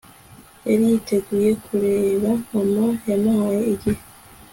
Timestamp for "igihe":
3.73-4.01